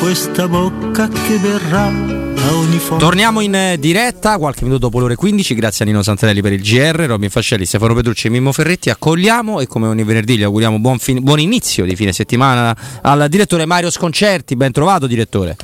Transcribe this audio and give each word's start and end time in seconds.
Questa 0.00 0.46
bocca 0.46 1.08
che 1.08 1.38
verrà 1.38 1.86
a 1.86 2.54
ogni 2.54 2.78
fondo. 2.78 3.04
Torniamo 3.04 3.40
in 3.40 3.54
eh, 3.54 3.78
diretta 3.78 4.38
qualche 4.38 4.62
minuto 4.62 4.82
dopo 4.82 5.00
l'ore 5.00 5.16
15. 5.16 5.54
Grazie 5.54 5.84
a 5.84 5.88
Nino 5.88 6.02
Santarelli 6.02 6.40
per 6.40 6.52
il 6.52 6.62
GR, 6.62 7.06
Robin 7.06 7.28
Fascelli, 7.28 7.64
Stefano 7.64 7.94
Petrucci 7.94 8.28
e 8.28 8.30
Mimmo 8.30 8.52
Ferretti. 8.52 8.90
Accogliamo 8.90 9.60
e 9.60 9.66
come 9.66 9.88
ogni 9.88 10.04
venerdì 10.04 10.38
gli 10.38 10.44
auguriamo 10.44 10.78
buon, 10.78 10.98
fin- 10.98 11.22
buon 11.22 11.40
inizio 11.40 11.84
di 11.84 11.96
fine 11.96 12.12
settimana 12.12 12.76
al 13.02 13.28
direttore 13.28 13.66
Mario 13.66 13.90
Sconcerti. 13.90 14.54
Ben 14.56 14.72
trovato, 14.72 15.06
direttore. 15.06 15.56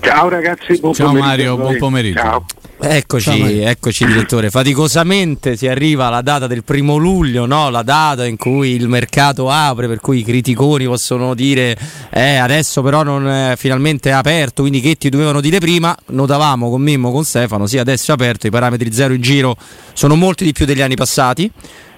Ciao 0.00 0.28
ragazzi, 0.28 0.78
buon 0.78 0.92
Ciao 0.92 1.06
pomeriggio. 1.06 1.28
Mario, 1.28 1.56
buon 1.56 1.76
pomeriggio. 1.78 2.20
Ciao. 2.20 2.44
Eccoci, 2.82 3.58
eccoci 3.58 4.06
direttore. 4.06 4.48
Faticosamente 4.48 5.54
si 5.54 5.68
arriva 5.68 6.06
alla 6.06 6.22
data 6.22 6.46
del 6.46 6.64
primo 6.64 6.96
luglio, 6.96 7.44
no? 7.44 7.68
la 7.68 7.82
data 7.82 8.24
in 8.24 8.38
cui 8.38 8.70
il 8.70 8.88
mercato 8.88 9.50
apre, 9.50 9.86
per 9.86 10.00
cui 10.00 10.20
i 10.20 10.22
criticoni 10.24 10.86
possono 10.86 11.34
dire 11.34 11.76
eh, 12.08 12.36
adesso 12.36 12.80
però 12.80 13.02
non 13.02 13.28
è 13.28 13.52
finalmente 13.58 14.10
aperto, 14.12 14.62
quindi 14.62 14.80
che 14.80 14.94
ti 14.94 15.10
dovevano 15.10 15.42
dire 15.42 15.58
prima. 15.58 15.94
Notavamo 16.06 16.70
con 16.70 16.80
Mimmo, 16.80 17.12
con 17.12 17.22
Stefano, 17.24 17.66
sì 17.66 17.76
adesso 17.76 18.12
è 18.12 18.14
aperto, 18.14 18.46
i 18.46 18.50
parametri 18.50 18.90
zero 18.90 19.12
in 19.12 19.20
giro 19.20 19.56
sono 19.92 20.14
molti 20.16 20.44
di 20.44 20.52
più 20.52 20.64
degli 20.64 20.80
anni 20.80 20.94
passati. 20.94 21.52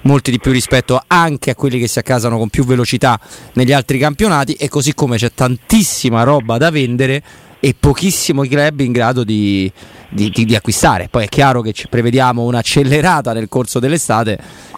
Molti 0.04 0.32
di 0.32 0.40
più 0.40 0.50
rispetto 0.50 1.00
anche 1.06 1.50
a 1.50 1.54
quelli 1.54 1.78
che 1.78 1.86
si 1.86 2.00
accasano 2.00 2.36
con 2.36 2.48
più 2.48 2.64
velocità 2.64 3.20
negli 3.52 3.72
altri 3.72 3.98
campionati 3.98 4.54
e 4.54 4.68
così 4.68 4.94
come 4.94 5.16
c'è 5.16 5.30
tantissima 5.32 6.24
roba 6.24 6.58
da 6.58 6.72
vendere 6.72 7.22
e 7.64 7.76
pochissimo 7.78 8.42
i 8.42 8.48
club 8.48 8.80
in 8.80 8.90
grado 8.90 9.22
di, 9.22 9.70
di- 10.08 10.30
di- 10.30 10.44
di 10.44 10.56
acquistare. 10.56 11.06
Poi 11.08 11.24
è 11.24 11.28
chiaro 11.28 11.60
che 11.60 11.72
ci 11.72 11.86
prevediamo 11.86 12.42
un'accelerata 12.42 13.32
nel 13.32 13.46
corso 13.48 13.78
dell'estate, 13.78 14.36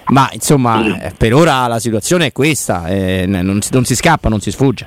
ma 0.09 0.29
insomma 0.33 1.01
eh, 1.01 1.13
per 1.17 1.33
ora 1.33 1.67
la 1.67 1.79
situazione 1.79 2.27
è 2.27 2.33
questa, 2.33 2.87
eh, 2.89 3.25
non, 3.27 3.63
si, 3.63 3.71
non 3.73 3.85
si 3.87 3.95
scappa, 3.97 4.29
non 4.29 4.41
si 4.41 4.51
sfugge. 4.51 4.87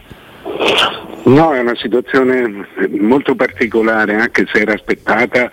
No, 1.24 1.54
è 1.54 1.60
una 1.60 1.76
situazione 1.76 2.68
molto 3.00 3.34
particolare, 3.34 4.14
anche 4.16 4.46
se 4.54 4.60
era 4.60 4.74
aspettata, 4.74 5.52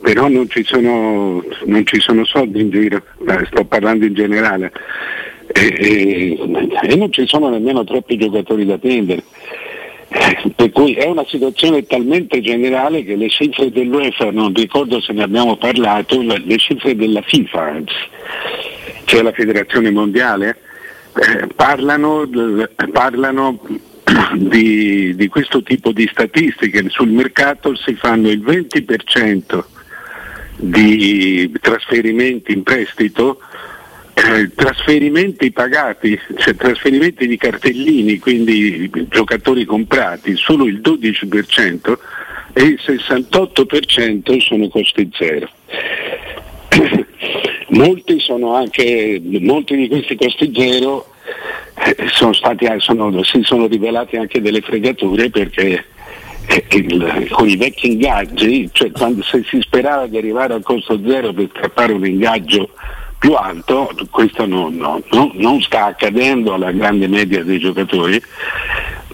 però 0.00 0.28
non 0.28 0.48
ci 0.48 0.64
sono, 0.64 1.44
non 1.66 1.84
ci 1.84 2.00
sono 2.00 2.24
soldi 2.24 2.60
in 2.62 2.70
giro, 2.70 3.02
Eh, 3.28 3.46
sto 3.50 3.64
parlando 3.66 4.06
in 4.06 4.14
generale, 4.14 4.72
e, 5.46 5.76
e- 5.78 6.68
e 6.90 6.96
non 6.96 7.12
ci 7.12 7.26
sono 7.26 7.50
nemmeno 7.50 7.84
troppi 7.84 8.16
giocatori 8.16 8.64
da 8.64 8.78
prendere. 8.78 9.22
Per 10.54 10.70
cui 10.70 10.94
è 10.94 11.06
una 11.06 11.24
situazione 11.26 11.86
talmente 11.86 12.40
generale 12.40 13.02
che 13.02 13.16
le 13.16 13.30
cifre 13.30 13.70
dell'UEFA, 13.70 14.30
non 14.30 14.52
ricordo 14.52 15.00
se 15.00 15.12
ne 15.12 15.22
abbiamo 15.22 15.56
parlato, 15.56 16.20
le 16.20 16.58
cifre 16.58 16.94
della 16.94 17.22
FIFA, 17.22 17.80
cioè 19.04 19.22
la 19.22 19.32
federazione 19.32 19.90
mondiale, 19.90 20.58
eh, 21.14 21.46
parlano, 21.54 22.28
parlano 22.92 23.58
di, 24.34 25.14
di 25.14 25.28
questo 25.28 25.62
tipo 25.62 25.92
di 25.92 26.08
statistiche. 26.10 26.84
Sul 26.88 27.10
mercato 27.10 27.74
si 27.74 27.94
fanno 27.94 28.28
il 28.28 28.42
20% 28.42 29.64
di 30.56 31.50
trasferimenti 31.60 32.52
in 32.52 32.62
prestito, 32.62 33.40
eh, 34.14 34.50
trasferimenti 34.54 35.50
pagati, 35.52 36.18
cioè 36.36 36.54
trasferimenti 36.54 37.26
di 37.26 37.36
cartellini, 37.36 38.18
quindi 38.18 38.90
giocatori 39.08 39.64
comprati, 39.64 40.36
solo 40.36 40.66
il 40.66 40.80
12% 40.80 41.98
e 42.52 42.62
il 42.62 42.80
68% 42.84 44.38
sono 44.40 44.68
costi 44.68 45.08
zero. 45.12 45.48
Molti, 47.68 48.22
anche, 48.28 49.22
molti 49.40 49.76
di 49.76 49.88
questi 49.88 50.14
costi 50.14 50.52
zero 50.54 51.06
eh, 51.76 51.96
sono 52.08 52.34
stati, 52.34 52.66
sono- 52.78 53.22
si 53.22 53.40
sono 53.44 53.66
rivelati 53.66 54.16
anche 54.16 54.42
delle 54.42 54.60
fregature 54.60 55.30
perché 55.30 55.82
eh, 56.48 56.64
il- 56.76 57.28
con 57.30 57.48
i 57.48 57.56
vecchi 57.56 57.92
ingaggi, 57.92 58.68
cioè 58.72 58.90
quando 58.90 59.22
se 59.22 59.42
si 59.48 59.58
sperava 59.62 60.06
di 60.06 60.18
arrivare 60.18 60.52
al 60.52 60.62
costo 60.62 61.00
zero 61.02 61.32
per 61.32 61.48
strappare 61.48 61.94
un 61.94 62.04
ingaggio 62.04 62.68
più 63.22 63.34
alto, 63.34 63.88
questo 64.10 64.46
non, 64.46 64.74
no- 64.74 65.00
no- 65.12 65.30
non 65.34 65.60
sta 65.60 65.84
accadendo 65.84 66.54
alla 66.54 66.72
grande 66.72 67.06
media 67.06 67.44
dei 67.44 67.60
giocatori 67.60 68.20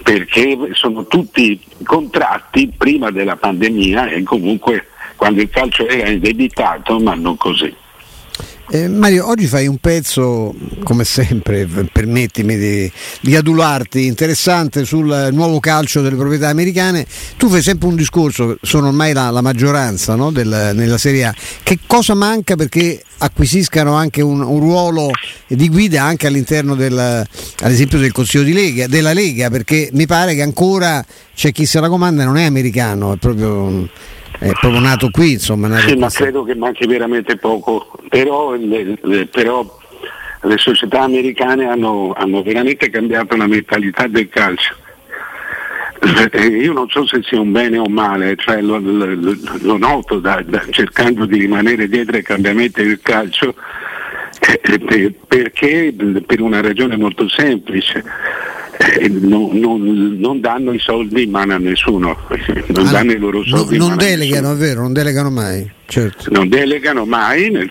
perché 0.02 0.56
sono 0.72 1.06
tutti 1.06 1.60
contratti 1.84 2.72
prima 2.74 3.10
della 3.10 3.36
pandemia 3.36 4.08
e 4.08 4.22
comunque 4.22 4.86
quando 5.14 5.42
il 5.42 5.50
calcio 5.50 5.86
era 5.86 6.08
indebitato, 6.08 6.98
ma 6.98 7.12
non 7.12 7.36
così. 7.36 7.74
Eh, 8.70 8.86
Mario, 8.86 9.26
oggi 9.26 9.46
fai 9.46 9.66
un 9.66 9.78
pezzo, 9.78 10.54
come 10.82 11.04
sempre, 11.04 11.66
permettimi 11.90 12.58
di, 12.58 12.92
di 13.22 13.34
adularti, 13.34 14.04
interessante 14.04 14.84
sul 14.84 15.30
nuovo 15.32 15.58
calcio 15.58 16.02
delle 16.02 16.16
proprietà 16.16 16.48
americane. 16.48 17.06
Tu 17.38 17.48
fai 17.48 17.62
sempre 17.62 17.88
un 17.88 17.96
discorso, 17.96 18.58
sono 18.60 18.88
ormai 18.88 19.14
la, 19.14 19.30
la 19.30 19.40
maggioranza 19.40 20.16
no, 20.16 20.30
del- 20.30 20.72
nella 20.74 20.98
Serie 20.98 21.24
A. 21.24 21.34
Che 21.62 21.78
cosa 21.86 22.12
manca 22.12 22.56
perché 22.56 23.02
acquisiscano 23.20 23.94
anche 23.94 24.20
un, 24.20 24.42
un 24.42 24.60
ruolo 24.60 25.12
di 25.46 25.68
guida 25.70 26.02
anche 26.02 26.26
all'interno 26.26 26.74
del, 26.74 26.98
ad 26.98 27.70
esempio 27.70 27.98
del 27.98 28.12
Consiglio 28.12 28.44
di 28.44 28.52
Lega, 28.52 28.86
della 28.86 29.14
Lega? 29.14 29.48
Perché 29.48 29.88
mi 29.94 30.04
pare 30.04 30.34
che 30.34 30.42
ancora 30.42 31.02
c'è 31.34 31.52
chi 31.52 31.64
se 31.64 31.80
la 31.80 31.88
comanda 31.88 32.22
non 32.24 32.36
è 32.36 32.44
americano, 32.44 33.14
è 33.14 33.16
proprio, 33.16 33.88
è 34.38 34.50
proprio 34.60 34.80
nato 34.80 35.10
qui, 35.10 35.32
insomma. 35.32 35.66
nato 35.68 35.88
Sì, 35.88 35.96
ma 35.96 36.08
credo 36.10 36.44
che 36.44 36.54
manchi 36.54 36.86
veramente 36.86 37.36
poco, 37.36 37.90
però, 38.08 38.54
le, 38.54 38.98
le- 39.02 39.26
però 39.26 39.78
le 40.42 40.56
società 40.58 41.02
americane 41.02 41.66
hanno, 41.66 42.12
hanno 42.16 42.42
veramente 42.42 42.88
cambiato 42.90 43.36
la 43.36 43.46
mentalità 43.46 44.06
del 44.06 44.28
calcio. 44.28 44.74
Eh, 46.30 46.46
Io 46.46 46.72
non 46.72 46.88
so 46.88 47.04
se 47.06 47.22
sia 47.24 47.40
un 47.40 47.50
bene 47.50 47.76
o 47.78 47.84
un 47.86 47.92
male, 47.92 48.36
cioè 48.36 48.60
lo, 48.62 48.78
lo- 48.78 49.14
lo- 49.14 49.76
noto 49.76 50.20
da- 50.20 50.42
da- 50.46 50.62
cercando 50.70 51.26
di 51.26 51.38
rimanere 51.40 51.88
dietro 51.88 52.16
ai 52.16 52.22
cambiamenti 52.22 52.84
del 52.84 53.00
calcio 53.02 53.54
eh, 54.40 54.60
eh, 54.62 54.78
per- 54.78 55.12
perché 55.26 55.92
per 56.24 56.40
una 56.40 56.60
ragione 56.60 56.96
molto 56.96 57.28
semplice. 57.28 58.04
Eh, 58.78 59.08
non, 59.08 59.50
non- 59.58 60.16
non 60.18 60.40
danno 60.40 60.72
i 60.72 60.78
soldi 60.78 61.24
in 61.24 61.30
mano 61.30 61.54
a 61.54 61.58
nessuno, 61.58 62.16
non 62.68 62.86
Ah, 62.86 62.90
danno 62.90 63.12
i 63.12 63.18
loro 63.18 63.38
no- 63.38 63.44
soldi 63.56 63.74
in 63.76 63.80
non 63.80 63.96
delegano, 63.96 64.52
è 64.52 64.56
vero, 64.56 64.80
non 64.82 64.92
delegano 64.92 65.30
mai. 65.30 65.76
Certo. 65.88 66.26
non 66.30 66.50
delegano 66.50 67.06
mai 67.06 67.48
nel- 67.50 67.70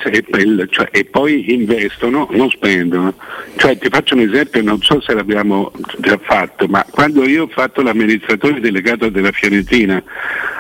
cioè, 0.72 0.88
e 0.92 1.06
poi 1.06 1.54
investono, 1.54 2.28
non 2.32 2.50
spendono. 2.50 3.14
Cioè, 3.58 3.78
ti 3.78 3.90
faccio 3.92 4.16
un 4.16 4.22
esempio, 4.22 4.64
non 4.64 4.82
so 4.82 5.00
se 5.02 5.14
l'abbiamo 5.14 5.72
già 6.00 6.20
fatto, 6.20 6.66
ma 6.66 6.84
quando 6.90 7.28
io 7.28 7.44
ho 7.44 7.48
fatto 7.48 7.84
l'amministratore 7.84 8.60
delegato 8.60 9.10
della 9.10 9.32
Fiorentina 9.32 10.02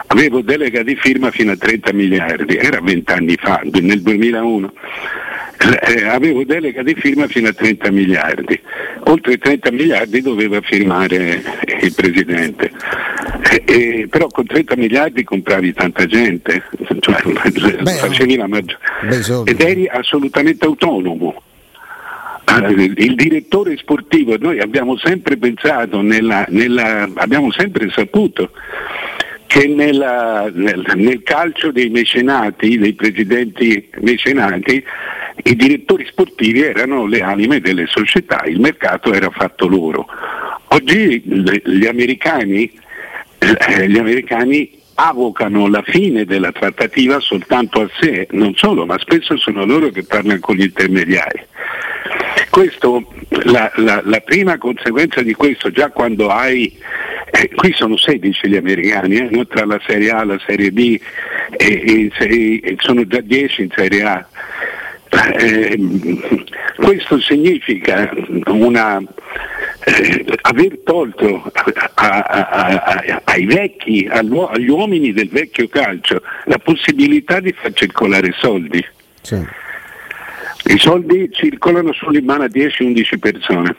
avevo 0.05 0.41
delega 0.41 0.83
di 0.83 0.95
firma 0.97 1.31
fino 1.31 1.51
a 1.51 1.57
30 1.57 1.91
miliardi, 1.93 2.57
era 2.57 2.79
vent'anni 2.79 3.35
fa, 3.39 3.59
nel 3.63 4.01
2001. 4.03 4.71
Eh, 5.59 6.03
avevo 6.07 6.43
delega 6.43 6.83
di 6.83 6.93
firma 6.95 7.27
fino 7.27 7.47
a 7.49 7.53
30 7.53 7.89
miliardi, 7.91 8.59
oltre 9.05 9.37
30 9.37 9.71
miliardi 9.71 10.21
doveva 10.21 10.61
firmare 10.61 11.41
il 11.81 11.93
Presidente, 11.95 12.71
Eh, 13.49 13.63
eh, 13.65 14.07
però 14.09 14.27
con 14.27 14.45
30 14.45 14.75
miliardi 14.75 15.23
compravi 15.23 15.73
tanta 15.73 16.05
gente, 16.05 16.63
cioè, 16.99 17.15
facevi 17.97 18.35
la 18.35 18.47
maggior- 18.47 18.77
soldi. 19.21 19.51
ed 19.51 19.61
eri 19.61 19.87
assolutamente 19.87 20.65
autonomo. 20.65 21.41
Eh, 22.45 22.91
Il 22.97 23.15
direttore 23.15 23.75
sportivo, 23.77 24.35
noi 24.39 24.59
abbiamo 24.59 24.95
sempre 24.97 25.37
pensato, 25.37 26.01
nella- 26.01 26.45
nella- 26.49 27.09
abbiamo 27.15 27.51
sempre 27.51 27.89
saputo 27.89 28.51
che 29.47 29.67
nella- 29.67 30.49
nel, 30.53 30.83
nel 30.95 31.23
calcio 31.23 31.71
dei 31.71 31.89
mecenati, 31.89 32.77
dei 32.77 32.93
presidenti 32.93 33.89
mecenati, 34.01 34.83
i 35.43 35.55
direttori 35.55 36.05
sportivi 36.09 36.61
erano 36.61 37.05
le 37.05 37.21
anime 37.21 37.59
delle 37.59 37.85
società, 37.87 38.43
il 38.45 38.59
mercato 38.59 39.13
era 39.13 39.29
fatto 39.29 39.67
loro. 39.67 40.05
Oggi 40.69 41.21
gli 41.25 41.85
americani, 41.85 42.69
eh, 43.39 43.87
gli 43.89 43.97
americani 43.97 44.69
avocano 44.95 45.67
la 45.67 45.83
fine 45.83 46.25
della 46.25 46.51
trattativa 46.51 47.19
soltanto 47.19 47.81
a 47.81 47.89
sé, 47.99 48.27
non 48.31 48.55
solo, 48.55 48.85
ma 48.85 48.97
spesso 48.99 49.37
sono 49.37 49.63
loro 49.65 49.89
che 49.89 50.03
parlano 50.03 50.39
con 50.39 50.55
gli 50.55 50.63
intermediari. 50.63 51.39
Questo, 52.49 53.05
la, 53.43 53.71
la- 53.75 54.01
la 54.03 54.19
prima 54.21 54.57
conseguenza 54.57 55.21
di 55.21 55.33
questo, 55.33 55.71
già 55.71 55.89
quando 55.91 56.29
hai 56.29 56.75
Eh, 57.29 57.49
qui 57.53 57.73
sono 57.73 57.97
16 57.97 58.47
gli 58.47 58.55
americani, 58.55 59.17
eh? 59.17 59.47
tra 59.49 59.65
la 59.65 59.79
Serie 59.85 60.11
A 60.11 60.21
e 60.21 60.25
la 60.25 60.39
Serie 60.47 60.71
B 60.71 60.97
e, 61.57 62.09
e, 62.17 62.59
e 62.63 62.75
sono 62.79 63.05
già 63.05 63.19
10 63.19 63.63
in 63.63 63.69
Serie 63.75 64.01
A. 64.03 64.27
Eh, 65.09 65.77
questo 66.75 67.19
significa 67.19 68.09
una, 68.47 69.01
eh, 69.85 70.25
aver 70.41 70.79
tolto 70.83 71.49
a, 71.53 71.63
a, 71.93 72.21
a, 72.21 73.21
ai 73.23 73.45
vecchi, 73.45 74.07
agli 74.09 74.67
uomini 74.67 75.13
del 75.13 75.29
vecchio 75.29 75.67
calcio, 75.69 76.21
la 76.45 76.57
possibilità 76.57 77.39
di 77.39 77.53
far 77.53 77.73
circolare 77.73 78.33
soldi. 78.37 78.85
Sì. 79.21 79.35
I 80.65 80.77
soldi 80.77 81.29
circolano 81.31 81.93
solo 81.93 82.17
in 82.17 82.25
mano 82.25 82.43
a 82.43 82.47
10-11 82.47 83.19
persone. 83.19 83.75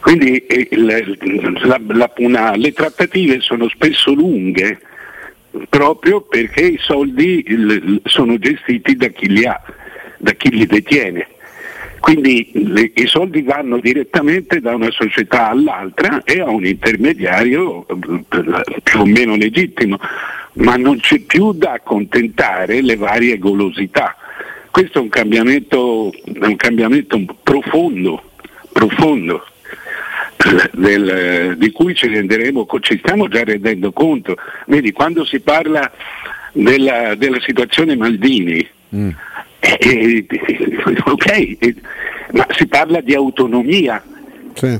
Quindi 0.00 0.38
eh, 0.46 0.68
la, 0.76 1.80
la, 1.86 2.12
una, 2.16 2.56
le 2.56 2.72
trattative 2.72 3.40
sono 3.40 3.68
spesso 3.68 4.12
lunghe 4.12 4.80
proprio 5.68 6.20
perché 6.22 6.62
i 6.62 6.78
soldi 6.80 7.44
sono 8.04 8.38
gestiti 8.38 8.96
da 8.96 9.08
chi 9.08 9.28
li 9.28 9.44
ha, 9.44 9.60
da 10.18 10.32
chi 10.32 10.50
li 10.50 10.66
detiene. 10.66 11.26
Quindi 12.00 12.50
le, 12.52 12.92
i 12.94 13.06
soldi 13.06 13.42
vanno 13.42 13.78
direttamente 13.78 14.60
da 14.60 14.74
una 14.74 14.90
società 14.90 15.48
all'altra 15.48 16.22
e 16.24 16.40
a 16.40 16.48
un 16.48 16.64
intermediario 16.64 17.84
più 18.82 19.00
o 19.00 19.04
meno 19.04 19.36
legittimo, 19.36 19.98
ma 20.54 20.76
non 20.76 20.98
c'è 21.00 21.18
più 21.20 21.52
da 21.52 21.72
accontentare 21.72 22.82
le 22.82 22.96
varie 22.96 23.38
golosità. 23.38 24.16
Questo 24.70 24.98
è 24.98 25.02
un 25.02 25.08
cambiamento, 25.08 26.12
un 26.24 26.56
cambiamento 26.56 27.20
profondo, 27.42 28.22
profondo 28.72 29.44
del, 30.72 31.56
di 31.58 31.70
cui 31.72 31.94
ci 31.94 32.06
renderemo, 32.06 32.66
ci 32.80 32.98
stiamo 32.98 33.28
già 33.28 33.42
rendendo 33.44 33.92
conto. 33.92 34.36
Vedi, 34.66 34.92
quando 34.92 35.24
si 35.24 35.40
parla 35.40 35.90
della, 36.52 37.14
della 37.14 37.40
situazione 37.40 37.96
Maldini, 37.96 38.66
mm. 38.94 39.10
eh, 39.60 39.78
eh, 39.80 40.26
ok, 41.04 41.26
eh, 41.58 41.74
ma 42.32 42.46
si 42.50 42.66
parla 42.66 43.00
di 43.00 43.14
autonomia. 43.14 44.02
Sì. 44.54 44.78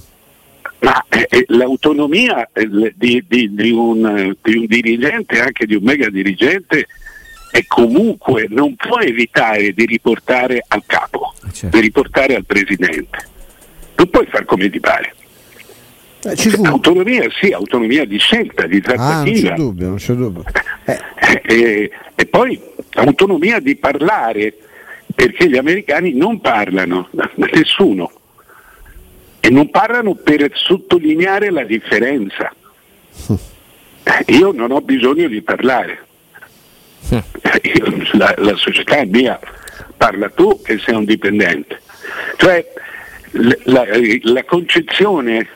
Ma 0.81 1.05
eh, 1.09 1.27
eh 1.29 1.45
l'autonomia 1.49 2.49
eh, 2.53 2.69
di, 2.95 3.25
di, 3.27 3.53
di, 3.53 3.71
un, 3.71 4.37
di, 4.41 4.57
un, 4.57 4.67
dirigente, 4.67 5.41
anche 5.41 5.67
di 5.67 5.75
un 5.75 5.83
mega 5.83 6.09
dirigente, 6.09 6.87
è 7.51 7.65
comunque 7.67 8.47
non 8.49 8.77
può 8.77 9.01
evitare 9.01 9.73
di 9.73 9.87
riportare 9.87 10.63
al 10.69 10.83
capo, 10.87 11.35
certo. 11.53 11.77
di 11.77 11.83
riportare 11.83 12.37
al 12.37 12.45
presidente. 12.45 13.27
Non 13.97 14.09
puoi 14.11 14.27
far 14.27 14.45
come 14.45 14.71
ti 14.71 14.79
pare. 14.79 15.15
Eh, 16.33 16.67
autonomia 16.67 17.29
sì, 17.41 17.53
autonomia 17.53 18.05
di 18.05 18.19
scelta, 18.19 18.67
di 18.67 18.81
trattativa. 18.81 19.15
Ah, 19.15 19.25
non 19.25 19.35
c'è 19.35 19.55
dubbio, 19.55 19.87
non 19.89 19.97
c'è 19.97 20.13
dubbio. 20.15 20.45
Eh. 20.85 21.43
E, 21.43 21.91
e, 22.15 22.27
poi 22.27 22.61
autonomia 22.95 23.61
di 23.61 23.77
parlare, 23.77 24.55
perché 25.15 25.49
gli 25.49 25.57
americani 25.57 26.13
non 26.15 26.41
parlano, 26.41 27.09
nessuno, 27.37 28.11
e 29.41 29.51
non 29.51 29.71
parlano 29.71 30.15
per 30.15 30.51
sottolineare 30.55 31.51
la 31.51 31.65
differenza. 31.65 32.53
Io 34.27 34.53
non 34.53 34.71
ho 34.71 34.81
bisogno 34.81 35.29
di 35.29 35.43
parlare. 35.43 36.07
Io, 37.11 38.07
la, 38.13 38.35
la 38.39 38.57
società 38.57 38.97
è 38.97 39.05
mia, 39.05 39.39
parla 39.97 40.29
tu 40.31 40.61
che 40.63 40.79
sei 40.79 40.95
un 40.95 41.05
dipendente. 41.05 41.81
Cioè 42.37 42.65
la, 43.65 43.87
la 44.23 44.45
concezione 44.45 45.47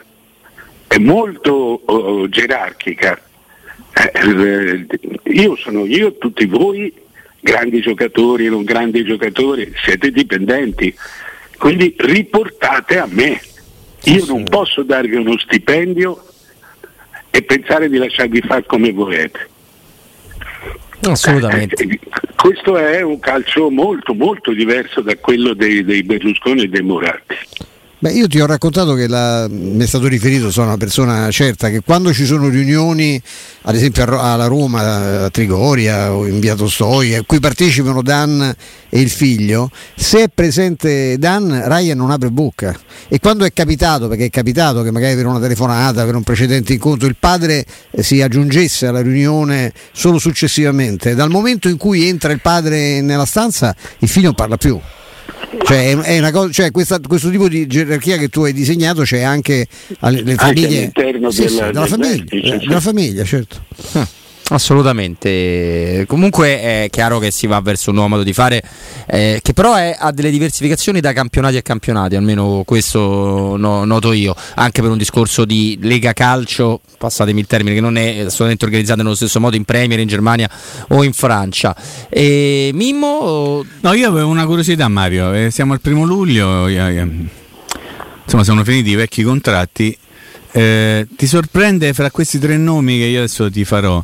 è 0.92 0.98
molto 0.98 1.80
uh, 1.86 2.28
gerarchica. 2.28 3.18
Eh, 3.94 4.86
io 5.24 5.56
sono 5.56 5.86
io, 5.86 6.18
tutti 6.18 6.44
voi, 6.44 6.92
grandi 7.40 7.80
giocatori, 7.80 8.50
non 8.50 8.62
grandi 8.62 9.02
giocatori, 9.02 9.72
siete 9.82 10.10
dipendenti, 10.10 10.94
quindi 11.56 11.94
riportate 11.96 12.98
a 12.98 13.08
me. 13.08 13.40
Io 14.04 14.24
non 14.26 14.44
posso 14.44 14.82
darvi 14.82 15.14
uno 15.14 15.38
stipendio 15.38 16.22
e 17.30 17.42
pensare 17.42 17.88
di 17.88 17.96
lasciarvi 17.96 18.42
fare 18.42 18.64
come 18.66 18.92
volete. 18.92 19.48
Assolutamente. 21.04 21.82
Eh, 21.82 21.98
questo 22.36 22.76
è 22.76 23.00
un 23.00 23.18
calcio 23.18 23.70
molto 23.70 24.12
molto 24.12 24.52
diverso 24.52 25.00
da 25.00 25.16
quello 25.16 25.54
dei, 25.54 25.84
dei 25.84 26.02
Berlusconi 26.02 26.64
e 26.64 26.68
dei 26.68 26.82
Moratti. 26.82 27.36
Beh, 28.02 28.10
io 28.10 28.26
ti 28.26 28.40
ho 28.40 28.46
raccontato 28.46 28.94
che 28.94 29.06
la, 29.06 29.46
mi 29.48 29.78
è 29.78 29.86
stato 29.86 30.08
riferito, 30.08 30.50
sono 30.50 30.66
una 30.66 30.76
persona 30.76 31.30
certa, 31.30 31.70
che 31.70 31.82
quando 31.82 32.12
ci 32.12 32.24
sono 32.24 32.48
riunioni, 32.48 33.22
ad 33.62 33.76
esempio 33.76 34.02
alla 34.18 34.46
Roma, 34.46 35.26
a 35.26 35.30
Trigoria 35.30 36.12
o 36.12 36.26
in 36.26 36.40
via 36.40 36.56
Tostoi, 36.56 37.14
a 37.14 37.22
cui 37.22 37.38
partecipano 37.38 38.02
Dan 38.02 38.52
e 38.88 39.00
il 39.00 39.08
figlio, 39.08 39.70
se 39.94 40.24
è 40.24 40.28
presente 40.34 41.16
Dan, 41.16 41.62
Ryan 41.64 41.96
non 41.96 42.10
apre 42.10 42.32
bocca. 42.32 42.76
E 43.06 43.20
quando 43.20 43.44
è 43.44 43.52
capitato, 43.52 44.08
perché 44.08 44.24
è 44.24 44.30
capitato 44.30 44.82
che 44.82 44.90
magari 44.90 45.14
per 45.14 45.26
una 45.26 45.38
telefonata, 45.38 46.04
per 46.04 46.16
un 46.16 46.24
precedente 46.24 46.72
incontro, 46.72 47.06
il 47.06 47.14
padre 47.16 47.64
eh, 47.92 48.02
si 48.02 48.20
aggiungesse 48.20 48.88
alla 48.88 49.00
riunione 49.00 49.72
solo 49.92 50.18
successivamente, 50.18 51.14
dal 51.14 51.30
momento 51.30 51.68
in 51.68 51.76
cui 51.76 52.08
entra 52.08 52.32
il 52.32 52.40
padre 52.40 53.00
nella 53.00 53.26
stanza, 53.26 53.72
il 54.00 54.08
figlio 54.08 54.26
non 54.26 54.34
parla 54.34 54.56
più. 54.56 54.80
Cioè, 55.64 55.96
è 55.98 56.18
una 56.18 56.30
cosa, 56.30 56.50
cioè 56.50 56.70
questa, 56.70 56.98
questo 57.00 57.30
tipo 57.30 57.48
di 57.48 57.66
gerarchia 57.66 58.16
che 58.16 58.28
tu 58.28 58.42
hai 58.42 58.52
disegnato 58.52 59.02
c'è 59.02 59.20
anche 59.20 59.66
alle 60.00 60.34
famiglie. 60.36 60.84
Anche 60.84 61.00
all'interno 61.00 61.30
sì, 61.30 61.44
della, 61.44 61.50
sì, 61.50 61.72
della, 61.72 61.86
famiglia, 61.86 62.16
vertice, 62.16 62.56
della 62.58 62.80
famiglia, 62.80 63.24
certo. 63.24 63.64
Ah. 63.92 64.08
Assolutamente, 64.48 66.04
comunque 66.06 66.60
è 66.60 66.88
chiaro 66.90 67.18
che 67.18 67.30
si 67.30 67.46
va 67.46 67.60
verso 67.60 67.88
un 67.88 67.96
nuovo 67.96 68.10
modo 68.10 68.22
di 68.22 68.34
fare, 68.34 68.62
eh, 69.06 69.40
che 69.40 69.54
però 69.54 69.76
è, 69.76 69.96
ha 69.98 70.12
delle 70.12 70.30
diversificazioni 70.30 71.00
da 71.00 71.14
campionati 71.14 71.56
a 71.56 71.62
campionati, 71.62 72.16
almeno 72.16 72.62
questo 72.66 73.56
no, 73.56 73.84
noto 73.84 74.12
io, 74.12 74.34
anche 74.56 74.82
per 74.82 74.90
un 74.90 74.98
discorso 74.98 75.46
di 75.46 75.78
Lega 75.80 76.12
Calcio, 76.12 76.80
passatemi 76.98 77.40
il 77.40 77.46
termine, 77.46 77.76
che 77.76 77.80
non 77.80 77.96
è 77.96 78.18
assolutamente 78.18 78.66
organizzata 78.66 79.02
nello 79.02 79.14
stesso 79.14 79.40
modo 79.40 79.56
in 79.56 79.64
Premier, 79.64 80.00
in 80.00 80.08
Germania 80.08 80.50
o 80.88 81.02
in 81.02 81.14
Francia. 81.14 81.74
E 82.10 82.72
Mimmo? 82.74 83.64
No, 83.80 83.92
io 83.94 84.08
avevo 84.08 84.28
una 84.28 84.44
curiosità 84.44 84.86
Mario, 84.88 85.32
eh, 85.32 85.50
siamo 85.50 85.72
al 85.72 85.80
primo 85.80 86.04
luglio, 86.04 86.68
insomma 86.68 88.44
sono 88.44 88.64
finiti 88.64 88.90
i 88.90 88.96
vecchi 88.96 89.22
contratti 89.22 89.96
eh, 90.52 91.06
ti 91.16 91.26
sorprende 91.26 91.92
fra 91.94 92.10
questi 92.10 92.38
tre 92.38 92.56
nomi 92.56 92.98
che 92.98 93.04
io 93.04 93.18
adesso 93.18 93.50
ti 93.50 93.64
farò? 93.64 94.02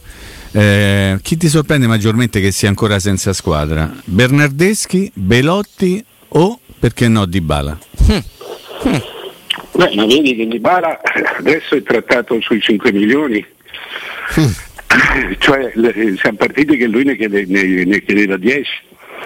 Eh, 0.52 1.18
chi 1.22 1.36
ti 1.36 1.48
sorprende 1.48 1.86
maggiormente 1.86 2.40
che 2.40 2.50
sia 2.52 2.68
ancora 2.68 2.98
senza 2.98 3.32
squadra? 3.32 3.92
Bernardeschi, 4.04 5.10
Belotti 5.14 6.02
o 6.28 6.58
perché 6.78 7.08
no 7.08 7.26
Di 7.26 7.40
Bala? 7.40 7.78
Hm. 8.06 8.18
Beh, 9.72 9.94
ma 9.94 10.06
vedi 10.06 10.34
che 10.34 10.46
Di 10.46 10.58
Bala 10.58 10.98
adesso 11.38 11.74
è 11.74 11.82
trattato 11.82 12.40
sui 12.40 12.60
5 12.60 12.92
milioni. 12.92 13.44
Hm. 14.34 14.52
Cioè 15.38 15.72
siamo 16.16 16.36
partiti 16.38 16.78
che 16.78 16.86
lui 16.86 17.04
ne, 17.04 17.14
chiede, 17.16 17.44
ne, 17.46 17.84
ne 17.84 18.02
chiedeva 18.02 18.38
10 18.38 18.66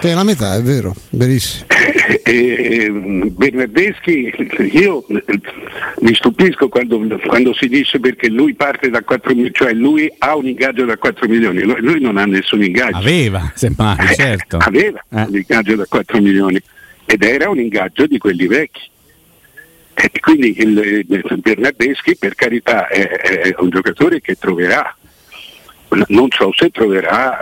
è 0.01 0.13
la 0.13 0.23
metà, 0.23 0.55
è 0.55 0.61
vero, 0.61 0.95
verissimo. 1.11 1.65
Eh, 2.25 2.89
Bernardeschi, 2.89 4.33
io 4.71 5.05
mi 5.99 6.13
stupisco 6.13 6.67
quando, 6.69 6.99
quando, 7.25 7.53
si 7.53 7.67
dice 7.67 7.99
perché 7.99 8.29
lui 8.29 8.53
parte 8.53 8.89
da 8.89 9.01
4 9.03 9.31
milioni, 9.31 9.53
cioè 9.53 9.73
lui 9.73 10.13
ha 10.19 10.35
un 10.35 10.47
ingaggio 10.47 10.85
da 10.85 10.97
4 10.97 11.27
milioni, 11.27 11.61
lui 11.61 11.99
non 12.01 12.17
ha 12.17 12.25
nessun 12.25 12.63
ingaggio. 12.63 12.97
Aveva, 12.97 13.51
semmai, 13.55 13.97
eh, 14.09 14.15
certo. 14.15 14.57
aveva 14.57 15.03
eh. 15.09 15.21
un 15.21 15.35
ingaggio 15.35 15.75
da 15.75 15.85
4 15.87 16.21
milioni 16.21 16.61
ed 17.05 17.23
era 17.23 17.49
un 17.49 17.59
ingaggio 17.59 18.05
di 18.05 18.17
quelli 18.17 18.47
vecchi. 18.47 18.89
E 19.93 20.19
quindi 20.19 20.55
il, 20.59 21.05
il 21.07 21.39
Bernardeschi 21.41 22.15
per 22.17 22.35
carità 22.35 22.87
è, 22.87 23.07
è 23.07 23.55
un 23.59 23.69
giocatore 23.69 24.21
che 24.21 24.35
troverà 24.35 24.95
non 26.07 26.27
so 26.29 26.51
se 26.55 26.69
troverà 26.69 27.37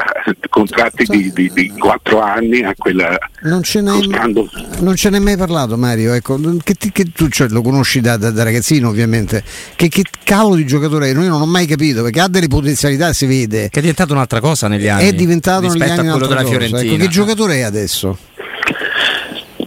contratti 0.50 1.06
di, 1.06 1.32
di, 1.34 1.52
di 1.54 1.70
4 1.70 2.20
anni 2.20 2.64
a 2.64 2.74
quella 2.78 3.18
non 3.44 3.64
ce, 3.64 3.82
costando... 3.82 4.50
non 4.80 4.96
ce 4.96 5.10
n'è 5.10 5.20
mai 5.20 5.38
parlato 5.38 5.78
Mario 5.78 6.14
ecco, 6.14 6.40
che, 6.64 6.76
che 6.92 7.06
tu 7.14 7.30
cioè, 7.30 7.48
lo 7.50 7.62
conosci 7.62 8.02
da, 8.02 8.18
da, 8.18 8.32
da, 8.32 8.44
ragazzino 8.44 8.90
ovviamente 8.90 9.44
che, 9.76 9.88
che 9.88 10.04
cavolo 10.24 10.56
di 10.56 10.66
giocatore 10.66 11.10
è? 11.10 11.14
Io 11.14 11.22
non 11.22 11.42
ho 11.42 11.46
mai 11.46 11.66
capito 11.66 12.04
perché 12.04 12.20
ha 12.20 12.28
delle 12.28 12.48
potenzialità 12.48 13.14
si 13.14 13.26
vede 13.26 13.70
che 13.70 13.80
è 13.80 13.82
diventato 13.82 14.14
un'altra 14.14 14.40
cosa 14.40 14.68
negli 14.68 14.88
anni 14.88 15.08
è 15.08 15.14
diventato 15.14 15.68
negli 15.68 15.82
anni 15.82 16.08
a 16.08 16.12
quello 16.12 16.28
della 16.28 16.44
cosa. 16.44 16.58
Fiorentina 16.58 16.94
ecco, 16.94 17.04
che 17.04 17.08
giocatore 17.08 17.56
è 17.56 17.62
adesso? 17.62 18.18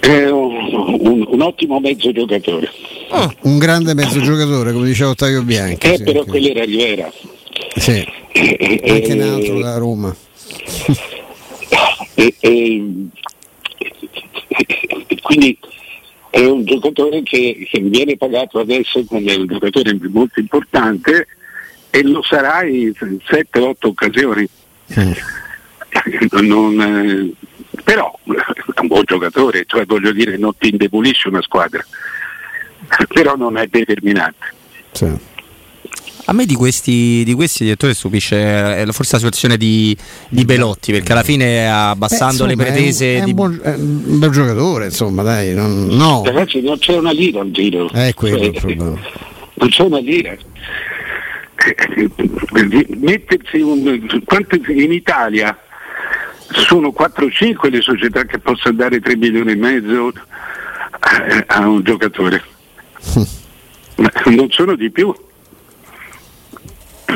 è 0.01 0.31
un, 0.31 0.99
un, 1.01 1.25
un 1.27 1.41
ottimo 1.41 1.81
mezzo 1.81 2.13
giocatore 2.13 2.71
oh. 3.11 3.35
un 3.43 3.59
grande 3.59 3.95
mezzo 3.95 4.21
giocatore 4.21 4.73
come 4.73 4.87
diceva 4.87 5.11
Ottavio 5.11 5.43
Bianchi 5.43 5.87
eh, 5.87 5.97
sì, 5.97 6.03
però 6.03 6.25
quello 6.25 6.49
era 6.49 6.65
Rivera 6.65 7.11
sì 7.77 8.23
anche 8.35 9.13
in 9.13 9.23
altro 9.23 9.61
da 9.61 9.79
Roma. 9.79 10.15
e, 12.15 12.35
e, 12.41 12.85
quindi 15.23 15.59
è 16.31 16.45
un 16.45 16.65
giocatore 16.65 17.23
che, 17.23 17.67
che 17.71 17.81
viene 17.81 18.17
pagato 18.17 18.59
adesso 18.59 19.05
come 19.05 19.35
un 19.35 19.47
giocatore 19.47 19.97
molto 20.11 20.41
importante 20.41 21.29
e 21.91 22.03
lo 22.03 22.23
sarà 22.23 22.65
in 22.65 22.93
7-8 22.93 23.75
occasioni. 23.81 24.49
Non, 26.43 26.81
eh, 26.81 27.33
però 27.85 28.19
è 28.25 28.81
un 28.81 28.87
buon 28.89 29.05
giocatore, 29.05 29.65
cioè 29.67 29.87
voglio 29.87 30.11
dire 30.13 30.37
non 30.37 30.57
ti 30.59 30.71
indebolisce 30.71 31.29
una 31.29 31.41
squadra, 31.41 31.85
però 33.09 33.37
non 33.37 33.57
è 33.57 33.69
determinante. 33.69 34.53
Sì. 34.91 35.33
A 36.27 36.33
me 36.33 36.47
di 36.47 36.55
questi, 36.55 37.23
di 37.23 37.35
questi 37.35 37.65
direttore 37.65 37.93
stupisce 37.93 38.37
eh, 38.81 38.87
forse 38.93 39.13
la 39.13 39.19
situazione 39.19 39.57
di, 39.59 39.95
di 40.29 40.45
Belotti, 40.47 40.91
perché 40.93 41.13
alla 41.13 41.23
fine 41.23 41.71
abbassando 41.71 42.45
Eh, 42.45 42.47
le 42.47 42.53
insomma, 42.55 42.71
pretese 42.73 43.17
È 43.17 43.17
un, 43.17 43.21
è 43.21 43.25
di- 43.25 43.31
un 43.31 43.37
buon, 43.37 43.61
è 43.63 43.75
un 43.75 44.19
bel 44.19 44.31
giocatore, 44.31 44.85
insomma, 44.87 45.23
dai. 45.23 45.53
non- 45.55 45.87
no. 45.89 46.23
Ragazzi 46.25 46.63
non 46.63 46.79
c'è 46.79 46.97
una 46.97 47.13
lira 47.13 47.41
al 47.43 47.51
giro. 47.51 47.91
È 47.91 48.15
quello 48.15 48.39
Cioè, 48.39 48.47
il 48.47 48.53
problema. 48.53 48.85
non 49.55 49.69
c'è 49.69 49.83
una 49.83 49.99
lira. 49.99 50.35
Mettersi 53.01 53.61
un, 53.61 54.07
quante- 54.25 54.61
in 54.73 54.93
Italia 54.93 55.57
sono 56.53 56.89
4-5 56.97 57.71
le 57.71 57.81
società 57.83 58.25
che 58.25 58.39
possono 58.39 58.77
dare 58.77 59.01
3 59.01 59.17
milioni 59.17 59.53
e 59.53 59.57
mezzo 59.57 60.13
a, 61.01 61.45
a 61.47 61.69
un 61.69 61.83
giocatore. 61.83 62.43
Ma 63.97 64.11
non 64.27 64.47
sono 64.51 64.75
di 64.75 64.91
più. 64.91 65.15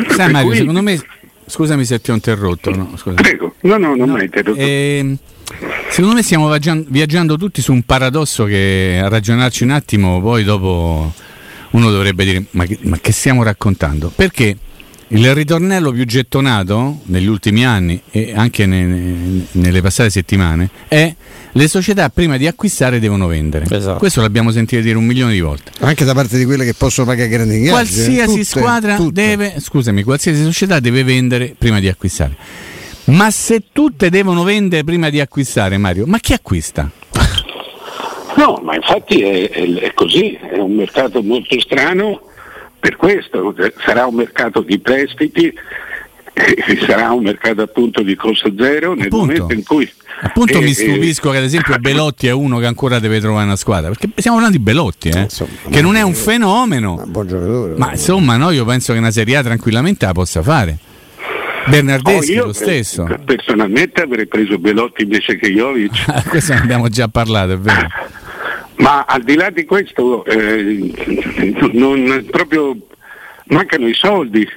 Sai 0.08 0.30
Mario, 0.30 0.48
cui- 0.48 0.56
secondo 0.58 0.82
me, 0.82 1.00
scusami 1.46 1.84
se 1.84 2.00
ti 2.00 2.10
ho 2.10 2.14
interrotto, 2.14 2.74
no, 2.74 2.92
scusa. 2.96 3.14
Prego, 3.14 3.54
no, 3.62 3.76
no, 3.78 3.94
non 3.94 4.08
No, 4.10 4.14
mi 4.16 4.24
interrotto. 4.24 4.58
ehm, 4.60 5.16
secondo 5.90 6.14
me 6.16 6.22
stiamo 6.22 6.48
viaggian- 6.48 6.84
viaggiando 6.88 7.36
tutti 7.36 7.60
su 7.62 7.72
un 7.72 7.82
paradosso 7.82 8.44
che 8.44 9.00
a 9.02 9.08
ragionarci 9.08 9.62
un 9.62 9.70
attimo 9.70 10.20
poi 10.20 10.44
dopo 10.44 11.12
uno 11.70 11.90
dovrebbe 11.90 12.24
dire 12.24 12.44
ma 12.52 12.64
che, 12.66 12.78
ma 12.82 12.98
che 13.00 13.12
stiamo 13.12 13.42
raccontando? 13.42 14.10
Perché 14.14 14.56
il 15.12 15.34
ritornello 15.34 15.90
più 15.90 16.04
gettonato 16.04 17.00
negli 17.04 17.26
ultimi 17.26 17.64
anni 17.64 17.98
e 18.10 18.32
anche 18.36 18.66
ne- 18.66 18.84
ne- 18.84 19.46
nelle 19.52 19.80
passate 19.80 20.10
settimane 20.10 20.68
è 20.86 21.14
le 21.58 21.66
società 21.68 22.08
prima 22.08 22.36
di 22.36 22.46
acquistare 22.46 23.00
devono 23.00 23.26
vendere. 23.26 23.66
Esatto. 23.68 23.98
Questo 23.98 24.20
l'abbiamo 24.20 24.52
sentito 24.52 24.80
dire 24.80 24.96
un 24.96 25.04
milione 25.04 25.32
di 25.32 25.40
volte. 25.40 25.72
Anche 25.80 26.04
da 26.04 26.14
parte 26.14 26.38
di 26.38 26.44
quelle 26.44 26.64
che 26.64 26.74
possono 26.74 27.06
pagare 27.08 27.28
grandi 27.28 27.56
ingaggi. 27.56 27.68
eh. 27.68 27.72
Qualsiasi 27.72 28.30
Tutte, 28.30 28.44
squadra 28.44 28.96
tutte. 28.96 29.12
deve, 29.26 29.54
scusami, 29.58 30.02
qualsiasi 30.04 30.42
società 30.44 30.78
deve 30.78 31.02
vendere 31.02 31.54
prima 31.58 31.80
di 31.80 31.88
acquistare. 31.88 32.36
Ma 33.06 33.28
se 33.30 33.64
tutte 33.72 34.08
devono 34.08 34.44
vendere 34.44 34.84
prima 34.84 35.10
di 35.10 35.18
acquistare, 35.18 35.76
Mario, 35.78 36.06
ma 36.06 36.18
chi 36.18 36.32
acquista? 36.32 36.88
No, 38.36 38.60
ma 38.62 38.76
infatti 38.76 39.20
è, 39.22 39.50
è- 39.50 39.74
è 39.80 39.94
così, 39.94 40.34
è 40.34 40.58
un 40.58 40.74
mercato 40.74 41.22
molto 41.22 41.58
strano 41.58 42.20
per 42.78 42.94
questo, 42.96 43.52
sarà 43.84 44.06
un 44.06 44.14
mercato 44.14 44.60
di 44.60 44.78
prestiti, 44.78 45.52
eh, 46.38 46.78
sarà 46.86 47.12
un 47.12 47.22
mercato 47.22 47.62
appunto 47.62 48.02
di 48.02 48.14
costo 48.14 48.52
zero 48.56 48.94
nel 48.94 49.06
Appunto. 49.06 49.16
momento 49.26 49.52
in 49.52 49.64
cui... 49.64 49.90
Appunto 50.20 50.58
eh, 50.58 50.62
mi 50.62 50.70
eh, 50.70 50.74
stupisco 50.74 51.30
che 51.30 51.36
ad 51.36 51.44
esempio 51.44 51.76
Belotti 51.78 52.26
è 52.26 52.32
uno 52.32 52.58
che 52.58 52.66
ancora 52.66 52.98
deve 52.98 53.20
trovare 53.20 53.44
una 53.44 53.56
squadra, 53.56 53.88
perché 53.88 54.08
stiamo 54.16 54.38
parlando 54.38 54.58
di 54.58 54.64
Belotti, 54.64 55.08
eh, 55.10 55.20
Insomma, 55.20 55.50
che 55.70 55.80
non 55.80 55.94
è 55.96 56.02
un 56.02 56.14
fenomeno, 56.14 57.00
un 57.04 57.10
buon 57.10 57.26
giocatore. 57.28 57.74
ma 57.76 57.92
insomma 57.92 58.36
no, 58.36 58.50
io 58.50 58.64
penso 58.64 58.92
che 58.92 58.98
una 58.98 59.10
Serie 59.10 59.36
A 59.36 59.42
tranquillamente 59.42 60.06
la 60.06 60.12
possa 60.12 60.42
fare. 60.42 60.78
Bernardeschi 61.68 62.32
oh, 62.32 62.34
io, 62.34 62.44
lo 62.46 62.52
stesso, 62.52 63.06
eh, 63.06 63.18
Personalmente 63.18 64.02
avrei 64.02 64.26
preso 64.26 64.58
Belotti 64.58 65.02
invece 65.02 65.36
che 65.36 65.52
Jovic. 65.52 66.26
questo 66.28 66.54
ne 66.54 66.60
abbiamo 66.60 66.88
già 66.88 67.08
parlato, 67.08 67.52
è 67.52 67.58
vero. 67.58 67.86
Ma 68.76 69.04
al 69.06 69.22
di 69.22 69.34
là 69.34 69.50
di 69.50 69.64
questo, 69.64 70.24
eh, 70.24 70.92
non, 71.72 72.26
proprio 72.30 72.76
mancano 73.46 73.88
i 73.88 73.94
soldi. 73.94 74.48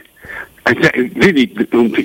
Eh, 0.63 0.77
cioè, 0.80 1.10
vedi, 1.13 1.51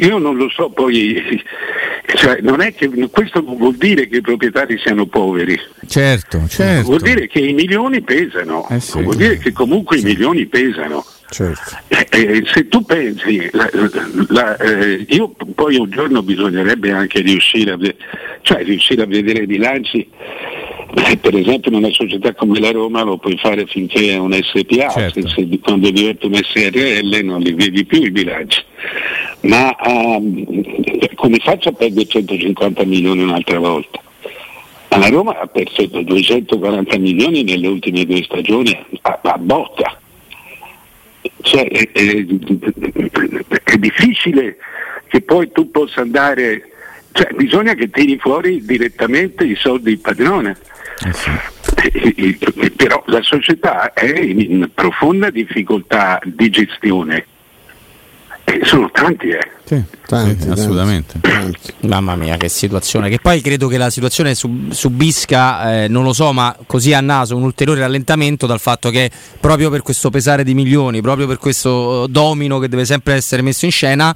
io 0.01 0.19
non 0.19 0.37
lo 0.37 0.49
so 0.49 0.71
poi, 0.71 1.23
cioè, 2.17 2.39
non 2.41 2.61
è 2.63 2.75
che 2.75 2.89
questo 3.11 3.43
non 3.43 3.57
vuol 3.57 3.75
dire 3.77 4.09
che 4.09 4.17
i 4.17 4.21
proprietari 4.23 4.79
siano 4.79 5.07
poveri, 5.07 5.59
Certo, 5.87 6.43
certo. 6.49 6.87
vuol 6.87 7.01
dire 7.03 7.27
che 7.29 7.41
i 7.41 7.53
milioni 7.53 8.01
pesano, 8.01 8.67
Eh 8.71 8.81
sì. 8.81 9.03
vuol 9.03 9.17
dire 9.17 9.39
che 9.39 9.53
comunque 9.53 9.99
i 9.99 10.03
milioni 10.03 10.47
pesano. 10.47 11.05
Certo. 11.29 11.77
Eh, 11.89 12.07
eh, 12.11 12.43
se 12.47 12.69
tu 12.69 12.85
pensi, 12.85 13.49
la- 13.53 13.69
la- 14.29 14.57
eh, 14.59 15.05
io 15.09 15.35
poi 15.55 15.77
un 15.77 15.91
giorno 15.91 16.23
bisognerebbe 16.23 16.93
anche 16.93 17.21
riuscire 17.21 17.73
a, 17.73 17.79
cioè 18.43 18.63
riuscire 18.63 19.03
a 19.03 19.07
vedere 19.07 19.43
i 19.43 19.47
bilanci, 19.47 20.09
eh, 20.99 21.17
per 21.19 21.35
esempio 21.37 21.71
in 21.71 21.77
una 21.77 21.91
società 21.91 22.35
come 22.35 22.59
la 22.59 22.71
Roma 22.71 23.03
lo 23.03 23.19
puoi 23.19 23.37
fare 23.39 23.67
finché 23.67 24.11
è 24.13 24.17
un 24.17 24.33
SPA, 24.33 24.89
Certo. 24.91 25.29
se- 25.29 25.47
se- 25.49 25.59
quando 25.61 25.91
diventa 25.91 26.27
un 26.27 26.35
SRL 26.35 27.21
non 27.23 27.41
li 27.41 27.53
vedi 27.53 27.85
più 27.85 28.03
i 28.03 28.11
bilanci. 28.11 28.63
Ma 29.43 29.77
ehm, 29.77 31.15
come 31.15 31.39
faccio 31.39 31.69
a 31.69 31.73
perdere 31.73 32.07
150 32.07 32.85
milioni 32.85 33.23
un'altra 33.23 33.59
volta? 33.59 34.01
La 34.89 35.09
Roma 35.09 35.39
ha 35.39 35.47
perso 35.47 35.85
240 35.87 36.97
milioni 36.99 37.43
nelle 37.43 37.67
ultime 37.67 38.07
due 38.07 38.23
stagioni 38.23 38.75
a, 39.03 39.19
a 39.23 39.37
botta. 39.39 40.01
Cioè, 41.43 41.69
è, 41.69 41.91
è- 41.93 42.25
è 43.65 43.77
difficile 43.77 44.57
che 45.09 45.21
poi 45.21 45.51
tu 45.53 45.71
possa 45.71 46.01
andare, 46.01 46.63
cioè 47.17 47.33
bisogna 47.35 47.73
che 47.75 47.89
tiri 47.89 48.19
fuori 48.19 48.63
direttamente 48.65 49.45
i 49.45 49.57
soldi 49.57 49.85
del 49.91 49.99
padrone. 50.01 50.57
Eh 51.05 51.13
sì. 51.13 51.31
Eh, 51.83 52.39
Però 52.77 53.03
la 53.07 53.23
società 53.23 53.93
è 53.93 54.19
in 54.21 54.69
profonda 54.75 55.31
difficoltà 55.31 56.19
di 56.25 56.51
gestione. 56.51 57.27
Eh, 58.45 58.61
sono 58.63 58.91
tanti, 58.93 59.29
eh. 59.31 59.51
Sì, 59.65 59.83
Tanti, 60.07 60.43
sì, 60.43 60.49
assolutamente. 60.51 61.19
tanti. 61.21 61.73
Mamma 61.81 62.15
mia, 62.15 62.37
che 62.37 62.49
situazione. 62.49 63.09
Che 63.11 63.19
poi 63.21 63.41
credo 63.41 63.67
che 63.67 63.77
la 63.77 63.91
situazione 63.91 64.37
sub- 64.37 64.71
subisca, 64.71 65.83
eh, 65.83 65.89
non 65.89 66.05
lo 66.05 66.13
so, 66.13 66.33
ma 66.33 66.57
così 66.67 66.93
a 66.93 67.01
naso 67.01 67.35
un 67.35 67.43
ulteriore 67.43 67.81
rallentamento 67.81 68.47
dal 68.47 68.61
fatto 68.61 68.91
che 68.91 69.11
proprio 69.41 69.69
per 69.69 69.83
questo 69.83 70.11
pesare 70.11 70.45
di 70.45 70.55
milioni, 70.55 71.01
proprio 71.01 71.27
per 71.27 71.39
questo 71.39 72.07
domino 72.07 72.61
che 72.61 72.69
deve 72.69 72.85
sempre 72.85 73.15
essere 73.15 73.43
messo 73.43 73.65
in 73.65 73.73
scena, 73.73 74.15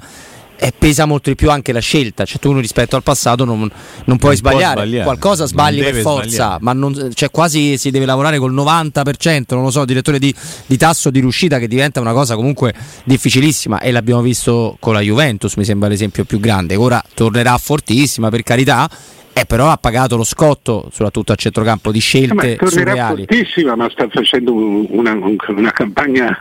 eh, 0.63 0.71
pesa 0.77 1.05
molto 1.05 1.31
di 1.31 1.35
più 1.35 1.49
anche 1.49 1.71
la 1.71 1.79
scelta. 1.79 2.23
Cioè, 2.23 2.39
tu 2.39 2.53
rispetto 2.59 2.95
al 2.95 3.01
passato 3.01 3.45
non, 3.45 3.57
non 3.59 4.17
puoi 4.17 4.17
può 4.17 4.51
sbagliare. 4.51 4.81
sbagliare, 4.81 5.03
qualcosa 5.03 5.39
non 5.39 5.47
sbagli 5.47 5.81
per 5.81 5.95
forza, 5.95 6.29
sbagliare. 6.29 6.57
ma 6.61 6.73
non- 6.73 7.11
cioè, 7.15 7.31
quasi 7.31 7.79
si 7.79 7.89
deve 7.89 8.05
lavorare 8.05 8.37
col 8.37 8.53
90%, 8.53 9.55
non 9.55 9.63
lo 9.63 9.71
so, 9.71 9.85
direttore 9.85 10.19
di, 10.19 10.33
di 10.67 10.77
tasso 10.77 11.09
di 11.09 11.19
riuscita 11.19 11.57
che 11.57 11.67
diventa 11.67 11.99
una 11.99 12.13
cosa 12.13 12.35
comunque 12.35 12.75
difficilissima 13.05 13.79
e 13.79 13.91
l'abbiamo 13.91 14.21
visto 14.21 14.77
con 14.79 14.93
la 14.93 14.99
Juventus, 15.01 15.55
mi 15.55 15.65
sembra 15.65 15.89
l'esempio 15.89 16.25
più 16.25 16.39
grande. 16.39 16.75
Ora 16.75 17.03
tornerà 17.15 17.57
fortissima 17.57 18.29
per 18.29 18.43
carità, 18.43 18.87
e 19.33 19.45
però 19.45 19.69
ha 19.69 19.77
pagato 19.77 20.17
lo 20.17 20.23
scotto, 20.23 20.89
soprattutto 20.91 21.31
a 21.31 21.35
centrocampo, 21.35 21.91
di 21.91 21.97
Ma 21.97 22.03
scelte 22.03 22.55
tornerà 22.57 22.91
surreali. 22.91 23.25
fortissima, 23.25 23.75
ma 23.75 23.89
sta 23.89 24.07
facendo 24.09 24.53
una, 24.53 25.17
una 25.47 25.71
campagna, 25.71 26.37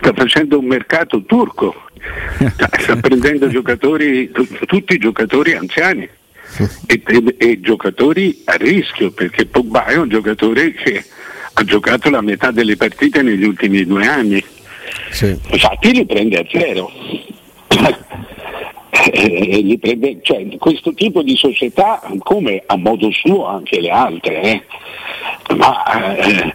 sta 0.00 0.12
facendo 0.14 0.58
un 0.58 0.66
mercato 0.66 1.22
turco, 1.22 1.74
Sta- 2.54 2.68
sta 2.78 2.96
prendendo 2.96 3.48
giocatori, 3.48 4.30
tu- 4.30 4.46
tutti 4.66 4.98
giocatori 4.98 5.54
anziani 5.54 6.08
e, 6.86 7.02
e- 7.04 7.34
e 7.38 7.60
giocatori 7.60 8.42
a 8.46 8.54
rischio, 8.54 9.10
perché 9.12 9.46
Pogba 9.46 9.86
è 9.86 9.96
un 9.96 10.08
giocatore 10.08 10.72
che 10.72 11.04
ha 11.52 11.64
giocato 11.64 12.10
la 12.10 12.20
metà 12.20 12.50
delle 12.50 12.76
partite 12.76 13.22
negli 13.22 13.44
ultimi 13.44 13.84
due 13.84 14.06
anni. 14.06 14.42
Sì. 15.10 15.36
Infatti 15.50 15.92
li 15.92 16.06
prende 16.06 16.38
a 16.38 16.44
zero. 16.50 16.90
Eh, 19.00 19.60
li 19.62 19.78
prende- 19.78 20.18
cioè, 20.22 20.44
questo 20.58 20.92
tipo 20.92 21.22
di 21.22 21.36
società, 21.36 22.00
come 22.18 22.62
a 22.66 22.76
modo 22.76 23.10
suo 23.12 23.46
anche 23.46 23.80
le 23.80 23.90
altre, 23.90 24.40
eh, 24.42 24.62
ma 25.56 26.16
eh, 26.16 26.52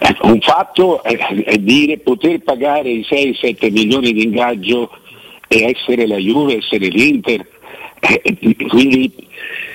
eh, 0.00 0.16
un 0.22 0.40
fatto 0.40 1.02
è, 1.02 1.16
dire 1.58 1.98
poter 1.98 2.40
pagare 2.40 2.90
i 2.90 3.06
6-7 3.08 3.70
milioni 3.72 4.12
di 4.12 4.24
ingaggio 4.24 4.90
e 5.48 5.74
essere 5.74 6.06
la 6.06 6.16
Juve, 6.16 6.58
essere 6.58 6.88
l'Inter, 6.88 7.46
eh, 8.00 8.36
quindi 8.68 9.12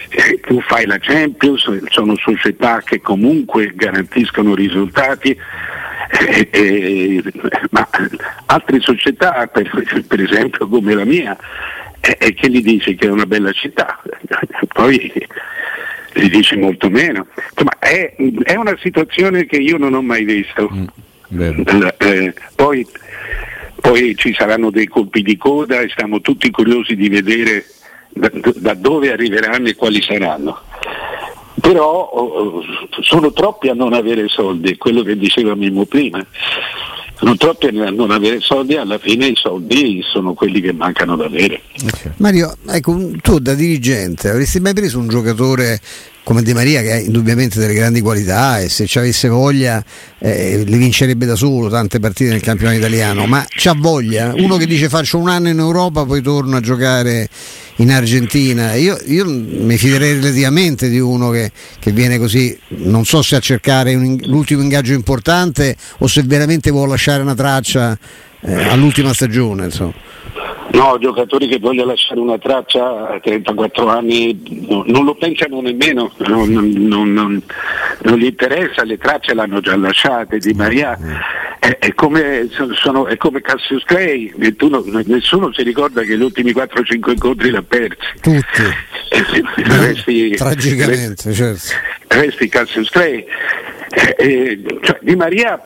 eh, 0.10 0.40
tu 0.42 0.62
fai 0.62 0.86
la 0.86 1.00
Champions, 1.00 1.86
sono 1.90 2.16
società 2.18 2.82
che 2.82 3.02
comunque 3.02 3.72
garantiscono 3.74 4.54
risultati, 4.54 5.32
eh, 5.32 6.50
eh, 6.52 7.24
ma 7.72 7.90
altre 8.46 8.80
società, 8.80 9.48
per, 9.48 9.70
per 10.08 10.22
esempio 10.22 10.68
come 10.68 10.94
la 10.94 11.06
mia, 11.06 11.36
eh, 12.06 12.18
eh, 12.20 12.34
che 12.34 12.50
gli 12.50 12.62
dici 12.62 12.96
che 12.96 13.08
è 13.08 13.10
una 13.10 13.26
bella 13.26 13.54
città, 13.54 14.02
poi 14.74 15.12
gli 16.14 16.30
dici 16.30 16.58
molto 16.58 16.90
meno. 16.90 17.28
Insomma, 17.52 17.80
è, 17.80 18.14
è 18.44 18.56
una 18.56 18.78
situazione 18.82 19.46
che 19.46 19.56
io 19.56 19.78
non 19.78 19.94
ho 19.94 20.02
mai 20.02 20.26
visto. 20.26 20.70
Vero. 21.30 21.62
L- 21.62 21.96
eh, 22.00 22.34
poi, 22.56 22.86
poi 23.80 24.16
ci 24.18 24.34
saranno 24.34 24.70
dei 24.70 24.88
colpi 24.88 25.22
di 25.22 25.38
coda 25.38 25.80
e 25.80 25.88
stiamo 25.90 26.20
tutti 26.20 26.52
curiosi 26.52 26.98
di 26.98 27.08
vedere 27.08 27.64
da, 28.10 28.30
da 28.34 28.74
dove 28.74 29.10
arriveranno 29.10 29.70
e 29.70 29.76
quali 29.76 30.02
saranno. 30.02 30.62
però 31.62 32.10
oh, 32.10 32.64
sono 33.00 33.32
troppi 33.32 33.70
a 33.70 33.74
non 33.74 33.94
avere 33.94 34.28
soldi, 34.28 34.76
quello 34.76 35.04
che 35.04 35.16
diceva 35.18 35.56
Mimmo 35.56 35.86
prima. 35.86 36.24
Sono 37.24 37.38
troppi 37.38 37.68
a 37.68 37.90
non 37.90 38.12
avere 38.12 38.42
soldi, 38.42 38.76
alla 38.76 38.98
fine 38.98 39.28
i 39.28 39.36
soldi 39.36 40.02
sono 40.04 40.34
quelli 40.34 40.60
che 40.60 40.74
mancano 40.74 41.16
da 41.16 41.24
avere. 41.24 41.62
Mario, 42.18 42.54
ecco, 42.68 43.12
tu 43.22 43.40
da 43.40 43.54
dirigente 43.54 44.28
avresti 44.28 44.60
mai 44.60 44.74
preso 44.74 45.00
un 45.00 45.08
giocatore 45.08 45.80
come 46.24 46.42
Di 46.42 46.54
Maria 46.54 46.82
che 46.82 46.94
ha 46.94 46.98
indubbiamente 46.98 47.60
delle 47.60 47.74
grandi 47.74 48.02
qualità 48.02 48.60
e 48.60 48.70
se 48.70 48.88
ci 48.88 48.98
avesse 48.98 49.28
voglia 49.28 49.84
eh, 50.20 50.64
le 50.66 50.78
vincerebbe 50.78 51.26
da 51.26 51.36
solo 51.36 51.70
tante 51.70 52.00
partite 52.00 52.32
nel 52.32 52.42
campionato 52.42 52.78
italiano, 52.78 53.26
ma 53.26 53.46
c'ha 53.50 53.74
voglia? 53.78 54.34
Uno 54.36 54.58
che 54.58 54.66
dice 54.66 54.88
faccio 54.88 55.18
un 55.18 55.28
anno 55.28 55.50
in 55.50 55.60
Europa 55.60 56.06
poi 56.06 56.22
torno 56.22 56.56
a 56.56 56.62
giocare 56.62 57.28
in 57.78 57.92
Argentina, 57.92 58.76
io, 58.76 58.98
io 59.06 59.26
mi 59.28 59.78
fiderei 59.78 60.14
relativamente 60.14 60.90
di 60.90 61.00
uno 61.00 61.30
che, 61.32 61.52
che, 61.80 61.92
viene 61.92 62.20
così, 62.20 62.56
non 62.70 63.04
so 63.04 63.24
se 63.24 63.36
a 63.36 63.40
cercare 63.40 63.96
un, 63.96 64.16
l'ultimo 64.26 64.62
ingaggio 64.62 64.94
importante 64.94 65.76
o 65.98 66.08
se 66.08 66.22
veramente 66.24 66.70
vuole 66.70 66.92
lasciare 66.92 67.24
una 67.24 67.34
traccia 67.34 67.98
eh, 68.42 68.54
all'ultima 68.70 69.12
stagione. 69.14 69.66
Insomma. 69.66 69.94
No, 70.74 70.98
giocatori 71.00 71.48
che 71.48 71.60
vogliono 71.60 71.92
lasciare 71.92 72.20
una 72.20 72.40
traccia 72.40 73.08
a 73.08 73.20
34 73.20 73.88
anni 73.88 74.66
no, 74.68 74.84
non 74.88 75.06
lo 75.06 75.14
pensano 75.14 75.62
nemmeno, 75.62 76.12
non, 76.18 76.50
non, 76.50 77.14
non, 77.14 77.44
non, 78.02 78.18
gli 78.18 78.26
interessa, 78.26 78.84
le 78.84 78.98
tracce 78.98 79.36
l'hanno 79.36 79.60
già 79.60 79.78
lasciate. 79.78 80.40
Di 80.40 80.54
Maria 80.54 80.98
è, 81.60 81.78
è 81.78 81.94
come, 81.94 82.50
sono, 82.74 83.06
è 83.06 83.18
come 83.18 83.42
Cassius 83.42 83.84
Clay, 83.84 84.34
nessuno 85.06 85.54
si 85.54 85.62
ricorda 85.62 86.02
che 86.02 86.18
gli 86.18 86.24
ultimi 86.24 86.52
4-5 86.52 87.12
incontri 87.12 87.52
l'ha 87.52 87.62
persi. 87.62 87.98
Tutti. 88.20 88.62
Eh, 89.10 89.26
resti, 89.60 90.30
Tragicamente, 90.36 91.30
resti, 91.30 91.34
certo. 91.34 91.68
Resti 92.08 92.50
Cassius 92.50 92.90
Clay. 92.90 93.24
Eh, 93.96 94.16
eh, 94.18 94.64
cioè, 94.82 94.98
di 95.02 95.16
Maria, 95.16 95.62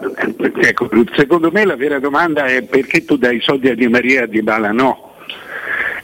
ecco, 0.62 0.90
secondo 1.16 1.50
me 1.50 1.64
la 1.64 1.78
vera 1.78 1.98
domanda 1.98 2.46
è 2.46 2.62
perché 2.62 3.06
tu 3.06 3.16
dai 3.16 3.38
i 3.38 3.42
soldi 3.42 3.70
a 3.70 3.76
Di 3.76 3.88
Maria 3.88 4.20
e 4.20 4.24
a 4.24 4.28
Di 4.28 4.42
Bala 4.42 4.72
no? 4.72 5.16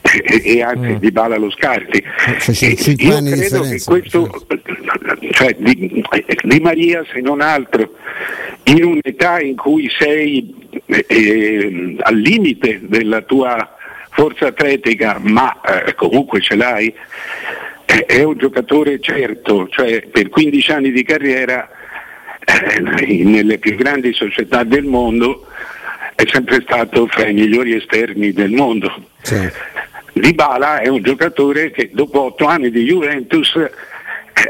E, 0.02 0.42
e 0.44 0.62
anzi 0.62 0.90
mm. 0.90 0.96
Di 0.96 1.12
Bala 1.12 1.38
lo 1.38 1.50
scarti. 1.52 1.98
Eh, 1.98 2.96
io 2.98 3.22
credo 3.22 3.62
che 3.62 3.82
questo, 3.84 4.46
cioè, 5.32 5.56
di, 5.58 6.04
di, 6.44 6.60
Maria 6.62 7.04
se 7.12 7.20
non 7.20 7.42
altro, 7.42 7.94
in 8.64 8.86
un'età 8.86 9.42
in 9.42 9.58
cui 9.58 9.90
sei 9.90 10.70
eh, 10.86 11.98
al 12.00 12.16
limite 12.16 12.80
della 12.84 13.22
tua 13.22 13.76
forza 14.12 14.48
atletica, 14.48 15.20
ma 15.22 15.60
eh, 15.62 15.94
comunque 15.96 16.40
ce 16.40 16.56
l'hai, 16.56 16.94
è 17.86 18.24
un 18.24 18.38
giocatore 18.38 19.00
certo, 19.02 19.68
cioè 19.70 20.08
per 20.08 20.30
15 20.30 20.72
anni 20.72 20.92
di 20.92 21.04
carriera 21.04 21.70
eh, 22.46 22.80
nelle 23.24 23.58
più 23.58 23.76
grandi 23.76 24.14
società 24.14 24.64
del 24.64 24.84
mondo 24.84 25.48
è 26.16 26.24
sempre 26.28 26.62
stato 26.62 27.08
fra 27.08 27.28
i 27.28 27.34
migliori 27.34 27.76
esterni 27.76 28.32
del 28.32 28.52
mondo. 28.52 28.92
Sì. 29.22 29.50
Dybala 30.14 30.80
è 30.80 30.88
un 30.88 31.02
giocatore 31.02 31.72
che 31.72 31.90
dopo 31.92 32.22
otto 32.26 32.46
anni 32.46 32.70
di 32.70 32.84
Juventus 32.84 33.56
eh, 33.56 33.72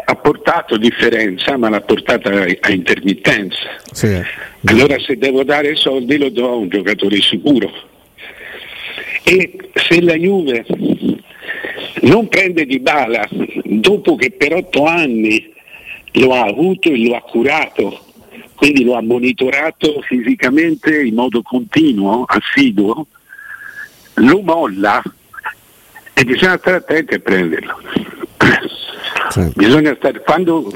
ha 0.06 0.16
portato 0.16 0.78
differenza 0.78 1.56
ma 1.58 1.70
l'ha 1.70 1.82
portata 1.82 2.30
a 2.60 2.72
intermittenza. 2.72 3.78
Sì. 3.92 4.22
Allora 4.66 5.00
se 5.00 5.18
devo 5.18 5.44
dare 5.44 5.76
soldi 5.76 6.18
lo 6.18 6.30
do 6.30 6.50
a 6.50 6.56
un 6.56 6.70
giocatore 6.70 7.22
sicuro. 7.22 7.72
E 9.24 9.58
se 9.74 10.02
la 10.02 10.16
Juve 10.16 10.66
non 12.02 12.28
prende 12.28 12.66
Dybala 12.66 13.28
dopo 13.64 14.16
che 14.16 14.32
per 14.32 14.54
otto 14.54 14.86
anni 14.86 15.53
lo 16.14 16.34
ha 16.34 16.46
avuto 16.46 16.90
e 16.90 17.08
lo 17.08 17.16
ha 17.16 17.22
curato, 17.22 18.00
quindi 18.56 18.84
lo 18.84 18.96
ha 18.96 19.02
monitorato 19.02 20.02
fisicamente 20.02 21.02
in 21.02 21.16
modo 21.16 21.42
continuo, 21.42 22.26
assiduo, 22.28 23.08
lo 24.16 24.42
molla 24.42 25.02
e 26.14 26.24
bisogna 26.24 26.58
stare 26.58 26.78
attenti 26.78 27.16
a 27.16 27.20
prenderlo. 27.20 27.80
Sì. 29.30 29.52
Bisogna 29.56 29.96
stare, 29.96 30.22
quando, 30.22 30.72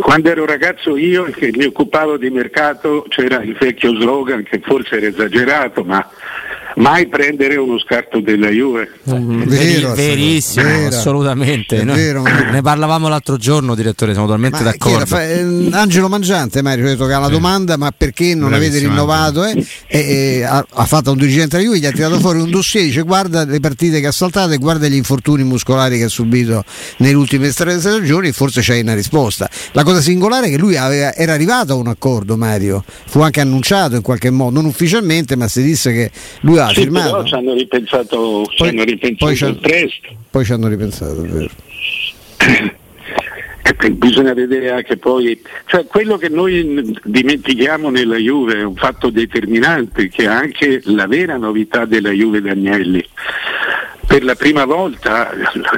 quando, 0.00 0.28
ero 0.28 0.44
ragazzo 0.44 0.96
io 0.96 1.24
che 1.24 1.50
mi 1.54 1.64
occupavo 1.64 2.18
di 2.18 2.28
mercato 2.28 3.06
c'era 3.08 3.42
il 3.42 3.56
vecchio 3.58 3.94
slogan 3.94 4.42
che 4.42 4.60
forse 4.62 4.96
era 4.96 5.06
esagerato, 5.06 5.82
ma 5.82 6.06
mai 6.76 7.08
prendere 7.08 7.56
uno 7.56 7.78
scarto 7.78 8.20
della 8.20 8.48
Juve. 8.48 8.90
Mm, 9.10 9.42
vero, 9.44 9.94
verissimo, 9.94 10.64
vero. 10.64 10.88
assolutamente. 10.88 11.84
Vero, 11.84 12.22
ne 12.22 12.60
parlavamo 12.62 13.08
l'altro 13.08 13.36
giorno, 13.36 13.74
direttore, 13.74 14.12
siamo 14.12 14.26
totalmente 14.26 14.62
ma 14.62 14.70
d'accordo. 14.70 15.06
Fa, 15.06 15.22
eh, 15.22 15.68
Angelo 15.72 16.08
Mangiante, 16.08 16.62
Mario, 16.62 16.84
detto 16.84 17.06
che 17.06 17.12
ha 17.12 17.18
la 17.18 17.28
domanda, 17.28 17.76
ma 17.76 17.92
perché 17.96 18.34
non 18.34 18.52
avete 18.52 18.78
rinnovato? 18.78 19.44
Eh? 19.44 19.66
E, 19.86 19.98
e, 19.98 20.42
ha, 20.42 20.64
ha, 20.68 20.84
fatto 20.84 21.12
un 21.12 21.18
dirigente 21.18 21.56
della 21.56 21.68
Juve, 21.68 21.78
gli 21.80 21.86
ha 21.86 21.92
tirato 21.92 22.18
fuori 22.18 22.40
un 22.40 22.50
dossier, 22.50 22.84
dice 22.84 23.02
guarda 23.02 23.44
le 23.44 23.60
partite 23.60 24.00
che 24.00 24.06
ha 24.06 24.12
saltato 24.12 24.52
e 24.52 24.58
guarda 24.58 24.88
gli 24.88 24.94
infortuni 24.94 25.44
muscolari 25.44 25.98
che 25.98 26.04
ha 26.04 26.08
subito 26.08 26.64
nelle 26.98 27.14
ultime 27.14 27.50
tre 27.52 27.78
stagioni, 27.78 28.32
forse 28.32 28.60
c'è 28.60 28.80
una 28.80 28.94
risposta. 28.94 29.48
La 29.72 29.82
cosa 29.82 30.00
singolare 30.00 30.46
è 30.46 30.50
che 30.50 30.58
lui 30.58 30.76
aveva, 30.76 31.14
era 31.14 31.32
arrivato 31.32 31.72
a 31.72 31.76
un 31.76 31.88
accordo, 31.88 32.36
Mario, 32.36 32.84
fu 33.06 33.20
anche 33.20 33.40
annunciato 33.40 33.96
in 33.96 34.02
qualche 34.02 34.30
modo, 34.30 34.60
non 34.60 34.64
ufficialmente, 34.64 35.36
ma 35.36 35.48
si 35.48 35.62
disse 35.62 35.92
che 35.92 36.10
lui 36.40 36.58
ha 36.66 36.68
sì, 36.68 36.82
firmato. 36.82 37.10
Però 37.10 37.24
ci 37.24 37.34
hanno 37.34 37.54
ripensato, 37.54 38.18
poi, 38.18 38.56
ci 38.56 38.62
hanno 38.62 38.84
ripensato 38.84 39.52
poi 39.52 39.54
presto. 39.60 40.08
Poi 40.30 40.44
ci 40.44 40.52
hanno 40.52 40.68
ripensato, 40.68 41.24
è 41.24 41.26
vero. 41.28 41.50
bisogna 43.90 44.32
vedere 44.34 44.70
anche 44.70 44.96
poi, 44.96 45.40
cioè 45.66 45.86
quello 45.86 46.16
che 46.16 46.28
noi 46.28 46.96
dimentichiamo 47.02 47.90
nella 47.90 48.16
Juve 48.16 48.58
è 48.58 48.62
un 48.62 48.76
fatto 48.76 49.10
determinante 49.10 50.08
che 50.08 50.24
è 50.24 50.26
anche 50.26 50.80
la 50.84 51.06
vera 51.06 51.36
novità 51.36 51.84
della 51.84 52.10
Juve 52.10 52.40
Danielli. 52.40 53.04
Per 54.06 54.24
la 54.24 54.34
prima 54.34 54.64
volta 54.64 55.30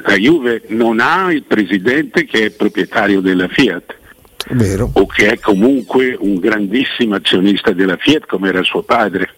la 0.07 0.17
Juve 0.17 0.63
non 0.69 1.01
ha 1.01 1.33
il 1.33 1.45
presidente 1.45 2.25
che 2.25 2.47
è 2.47 2.51
proprietario 2.51 3.21
della 3.21 3.49
Fiat. 3.49 4.03
Vero. 4.51 4.91
o 4.93 5.07
che 5.07 5.29
è 5.29 5.39
comunque 5.39 6.15
un 6.19 6.35
grandissimo 6.35 7.15
azionista 7.15 7.71
della 7.73 7.97
Fiat 7.97 8.27
come 8.27 8.49
era 8.49 8.63
suo 8.63 8.83
padre. 8.83 9.31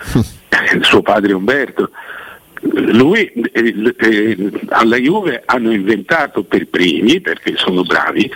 suo 0.82 1.02
padre 1.02 1.32
Umberto. 1.32 1.90
Lui 2.62 3.24
eh, 3.52 3.94
eh, 3.98 4.50
alla 4.68 4.96
Juve 4.96 5.42
hanno 5.46 5.72
inventato 5.72 6.42
per 6.42 6.66
primi, 6.68 7.20
perché 7.20 7.56
sono 7.56 7.82
bravi, 7.82 8.30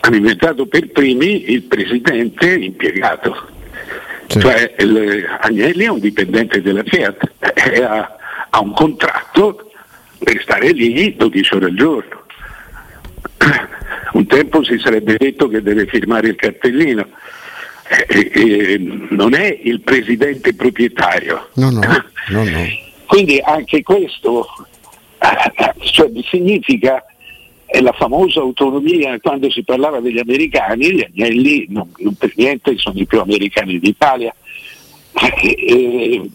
hanno 0.00 0.16
inventato 0.16 0.66
per 0.66 0.88
primi 0.90 1.50
il 1.50 1.62
presidente 1.62 2.54
impiegato. 2.54 3.54
Sì. 4.26 4.40
Cioè 4.40 4.74
il, 4.78 5.24
Agnelli 5.40 5.84
è 5.84 5.88
un 5.88 6.00
dipendente 6.00 6.60
della 6.60 6.82
Fiat, 6.84 7.32
eh, 7.54 7.82
ha, 7.82 8.16
ha 8.50 8.60
un 8.60 8.74
contratto 8.74 9.70
per 10.18 10.40
stare 10.42 10.72
lì 10.72 11.16
12 11.16 11.54
ore 11.54 11.64
al 11.66 11.74
giorno. 11.74 12.24
Un 14.12 14.26
tempo 14.26 14.64
si 14.64 14.78
sarebbe 14.78 15.16
detto 15.18 15.46
che 15.48 15.62
deve 15.62 15.84
firmare 15.86 16.28
il 16.28 16.36
cartellino 16.36 17.06
eh, 17.88 18.30
eh, 18.34 18.78
non 19.10 19.34
è 19.34 19.58
il 19.62 19.80
presidente 19.80 20.54
proprietario. 20.54 21.48
No, 21.54 21.70
no, 21.70 21.80
no. 21.80 22.44
Quindi 23.06 23.40
anche 23.40 23.82
questo 23.82 24.46
eh, 25.18 25.74
cioè, 25.84 26.10
significa 26.28 27.04
è 27.64 27.80
la 27.80 27.92
famosa 27.92 28.40
autonomia 28.40 29.18
quando 29.20 29.50
si 29.50 29.62
parlava 29.62 30.00
degli 30.00 30.18
americani, 30.18 30.94
gli 30.94 31.02
agnelli 31.02 31.66
non, 31.68 31.90
non 31.98 32.14
per 32.14 32.32
niente 32.36 32.76
sono 32.78 32.98
i 32.98 33.06
più 33.06 33.20
americani 33.20 33.78
d'Italia, 33.78 34.34
eh, 35.42 36.30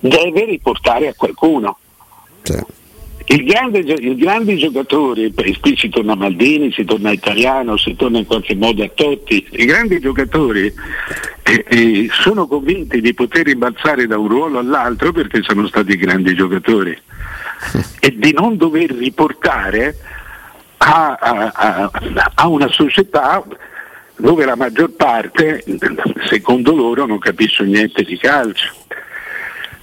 deve 0.00 0.44
riportare 0.44 1.08
a 1.08 1.14
qualcuno. 1.14 1.78
Sì. 2.42 2.58
Il 3.30 3.44
grande, 3.44 3.78
I 3.78 4.16
grandi 4.16 4.56
giocatori, 4.56 5.32
qui 5.60 5.76
si 5.76 5.88
torna 5.88 6.14
a 6.14 6.16
Maldini, 6.16 6.72
si 6.72 6.84
torna 6.84 7.10
a 7.10 7.12
Italiano, 7.12 7.76
si 7.76 7.94
torna 7.94 8.18
in 8.18 8.26
qualche 8.26 8.56
modo 8.56 8.82
a 8.82 8.90
Totti, 8.92 9.46
i 9.50 9.66
grandi 9.66 10.00
giocatori 10.00 10.74
eh, 11.44 11.64
eh, 11.68 12.08
sono 12.10 12.48
convinti 12.48 13.00
di 13.00 13.14
poter 13.14 13.46
rimbalzare 13.46 14.08
da 14.08 14.18
un 14.18 14.26
ruolo 14.26 14.58
all'altro 14.58 15.12
perché 15.12 15.42
sono 15.42 15.68
stati 15.68 15.96
grandi 15.96 16.34
giocatori 16.34 17.00
e 18.00 18.14
di 18.16 18.32
non 18.32 18.56
dover 18.56 18.90
riportare 18.90 19.96
a, 20.78 21.12
a, 21.12 21.52
a, 21.54 21.90
a 22.34 22.48
una 22.48 22.66
società 22.66 23.44
dove 24.16 24.44
la 24.44 24.56
maggior 24.56 24.90
parte, 24.90 25.62
secondo 26.28 26.74
loro, 26.74 27.06
non 27.06 27.20
capisce 27.20 27.62
niente 27.62 28.02
di 28.02 28.18
calcio. 28.18 28.74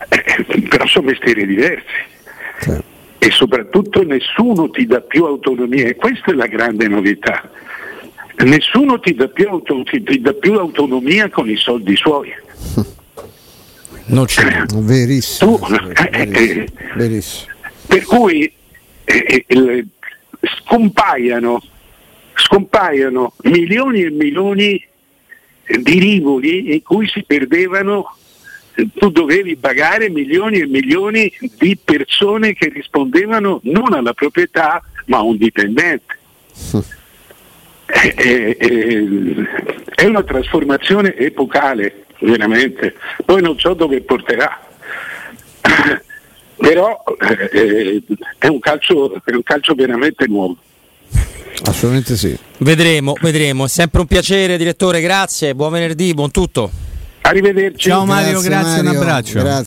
Eh, 0.10 0.64
però 0.68 0.86
sono 0.86 1.08
mestieri 1.08 1.46
diversi. 1.46 1.86
Sì 2.60 2.96
e 3.20 3.32
soprattutto 3.32 4.04
nessuno 4.04 4.70
ti 4.70 4.86
dà 4.86 5.02
più 5.02 5.26
autonomia 5.26 5.88
e 5.88 5.96
questa 5.96 6.32
è 6.32 6.34
la 6.34 6.48
grande 6.48 6.88
novità. 6.88 7.50
Nessuno 8.38 9.00
ti 9.00 9.16
dà 9.16 9.28
più, 9.28 9.48
auto, 9.48 9.84
ti 9.84 10.22
dà 10.22 10.34
più 10.34 10.54
autonomia 10.54 11.30
con 11.30 11.50
i 11.50 11.58
soldi 11.58 11.96
suoi. 11.96 12.32
Non 14.10 14.24
c'è. 14.24 14.64
Verissimo. 14.74 15.58
Tu, 15.58 15.66
eh, 16.14 16.30
eh, 16.32 16.68
verissimo. 16.96 17.52
Per 17.88 18.04
cui 18.06 18.50
eh, 19.04 19.46
eh 19.46 19.86
scompaiano 20.62 21.62
scompaiono 22.38 23.34
milioni 23.44 24.04
e 24.04 24.10
milioni 24.12 24.86
di 25.66 26.00
rivoli 26.00 26.74
in 26.74 26.82
cui 26.82 27.08
si 27.08 27.24
perdevano, 27.24 28.16
tu 28.96 29.10
dovevi 29.10 29.56
pagare 29.56 30.10
milioni 30.10 30.60
e 30.60 30.68
milioni 30.68 31.32
di 31.58 31.78
persone 31.84 32.54
che 32.54 32.70
rispondevano 32.70 33.60
non 33.64 33.94
alla 33.94 34.14
proprietà 34.14 34.82
ma 35.06 35.18
a 35.18 35.24
un 35.24 35.38
dipendente. 35.38 36.16
È, 37.86 38.14
è- 38.18 39.08
è 39.98 40.06
una 40.06 40.22
trasformazione 40.22 41.16
epocale, 41.16 42.06
veramente. 42.20 42.94
Poi 43.26 43.42
non 43.42 43.58
so 43.58 43.74
dove 43.74 44.02
porterà. 44.02 44.62
Però 46.56 47.04
eh, 47.52 48.04
è, 48.38 48.48
un 48.48 48.60
calcio, 48.60 49.16
è 49.24 49.34
un 49.34 49.42
calcio 49.42 49.74
veramente 49.74 50.28
nuovo. 50.28 50.56
Assolutamente 51.66 52.16
sì. 52.16 52.38
Vedremo, 52.60 53.16
vedremo. 53.20 53.66
È 53.66 53.70
sempre 53.70 54.02
un 54.02 54.06
piacere, 54.06 54.58
direttore. 54.58 55.02
Grazie. 55.02 55.56
Buon 55.56 55.72
venerdì, 55.72 56.14
buon 56.14 56.30
tutto. 56.30 56.70
Arrivederci. 57.28 57.90
Ciao 57.90 58.06
Mario, 58.06 58.40
grazie, 58.40 58.80
un 58.80 58.86
Mario. 58.86 59.00
abbraccio. 59.02 59.34
Grazie. 59.34 59.50